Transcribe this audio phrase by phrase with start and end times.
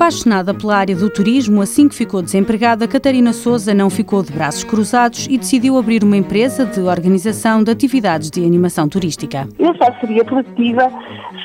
[0.00, 4.64] Apaixonada pela área do turismo, assim que ficou desempregada, Catarina Souza não ficou de braços
[4.64, 9.46] cruzados e decidiu abrir uma empresa de organização de atividades de animação turística.
[9.58, 10.90] Eu só seria produtiva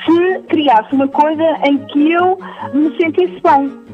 [0.06, 2.38] se criasse uma coisa em que eu
[2.72, 3.85] me sentisse bem.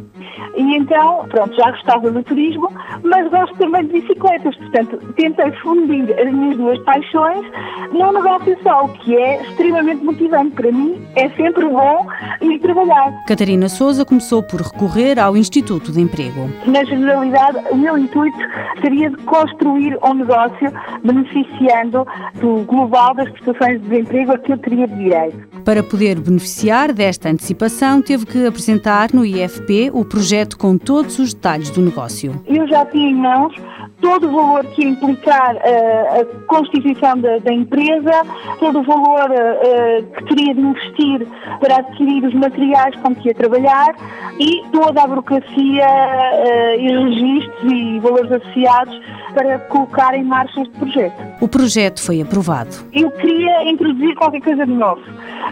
[0.56, 2.68] E então, pronto, já gostava do turismo,
[3.02, 4.54] mas gosto também de bicicletas.
[4.56, 7.46] Portanto, tentei fundir as minhas duas paixões
[7.92, 10.54] num negócio só, o que é extremamente motivante.
[10.54, 12.06] Para mim, é sempre bom
[12.40, 13.12] ir trabalhar.
[13.26, 16.48] Catarina Souza começou por recorrer ao Instituto de Emprego.
[16.66, 18.38] Na generalidade, o meu intuito
[18.80, 20.72] seria de construir um negócio
[21.04, 22.06] beneficiando
[22.40, 25.52] do global das prestações de desemprego a que eu teria direito.
[25.64, 31.32] Para poder beneficiar desta antecipação, teve que apresentar no IFP o projeto com todos os
[31.32, 32.34] detalhes do negócio.
[32.46, 33.54] Eu já tinha em mãos
[34.02, 38.10] todo o valor que ia implicar uh, a constituição da, da, empresa,
[38.58, 41.26] todo o valor uh, que teria de investir
[41.60, 43.94] para adquirir os materiais com que ia trabalhar
[44.38, 49.00] e toda a burocracia uh, e registros e valores associados
[49.32, 51.14] para colocar em marcha este projeto.
[51.40, 52.70] O projeto foi aprovado.
[52.92, 55.00] Eu queria introduzir qualquer coisa de novo.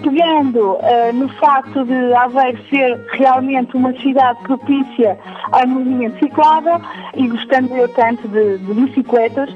[0.02, 5.18] Pegando uh, no facto de Aveiro ser realmente uma cidade propícia
[5.52, 6.80] ao movimento ciclável
[7.14, 9.50] e gostando eu tanto de, de bicicletas,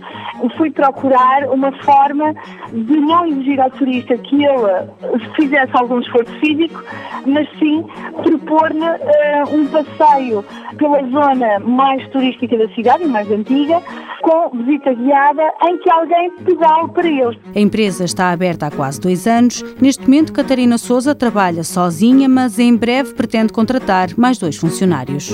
[0.57, 2.35] fui procurar uma forma
[2.73, 6.83] de não exigir ao turista que ele fizesse algum esforço físico,
[7.27, 7.85] mas sim
[8.23, 10.45] propor-lhe uh, um passeio
[10.77, 13.81] pela zona mais turística da cidade e mais antiga,
[14.25, 17.39] com visita guiada em que alguém pedale para eles.
[17.55, 19.63] A empresa está aberta há quase dois anos.
[19.81, 25.31] Neste momento, Catarina Souza trabalha sozinha, mas em breve pretende contratar mais dois funcionários.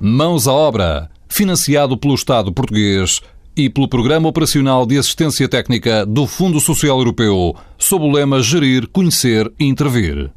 [0.00, 3.20] Mãos à obra, financiado pelo Estado português
[3.56, 8.88] e pelo Programa Operacional de Assistência Técnica do Fundo Social Europeu, sob o lema Gerir,
[8.88, 10.30] Conhecer e Intervir.